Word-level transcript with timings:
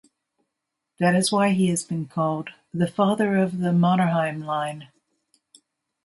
That 0.97 1.13
is 1.13 1.31
why 1.31 1.49
he 1.49 1.67
has 1.67 1.83
been 1.83 2.07
called 2.07 2.49
""the 2.73 2.87
father 2.87 3.35
of 3.37 3.59
the 3.59 3.71
Mannerheim 3.71 4.41
line"". 4.43 4.89